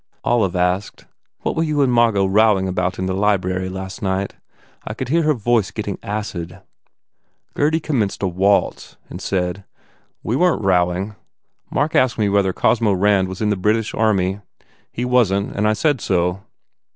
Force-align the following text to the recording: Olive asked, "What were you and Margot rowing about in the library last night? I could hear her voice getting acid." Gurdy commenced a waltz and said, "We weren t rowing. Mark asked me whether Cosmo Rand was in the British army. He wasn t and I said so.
Olive 0.23 0.55
asked, 0.55 1.05
"What 1.41 1.55
were 1.55 1.61
you 1.61 1.83
and 1.83 1.93
Margot 1.93 2.25
rowing 2.25 2.67
about 2.67 2.97
in 2.97 3.05
the 3.05 3.13
library 3.13 3.69
last 3.69 4.01
night? 4.01 4.33
I 4.83 4.95
could 4.95 5.09
hear 5.09 5.21
her 5.21 5.35
voice 5.35 5.69
getting 5.69 5.99
acid." 6.01 6.59
Gurdy 7.53 7.79
commenced 7.79 8.23
a 8.23 8.27
waltz 8.27 8.97
and 9.11 9.21
said, 9.21 9.63
"We 10.23 10.35
weren 10.35 10.57
t 10.61 10.65
rowing. 10.65 11.15
Mark 11.69 11.93
asked 11.93 12.17
me 12.17 12.29
whether 12.29 12.51
Cosmo 12.51 12.93
Rand 12.93 13.27
was 13.27 13.41
in 13.43 13.51
the 13.51 13.55
British 13.55 13.93
army. 13.93 14.39
He 14.91 15.05
wasn 15.05 15.49
t 15.49 15.53
and 15.55 15.67
I 15.67 15.73
said 15.73 16.01
so. 16.01 16.41